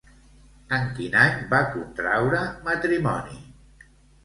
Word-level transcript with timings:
En 0.77 0.87
quin 0.99 1.17
any 1.25 1.37
va 1.51 1.59
contraure 1.75 2.41
matrimoni? 2.71 3.41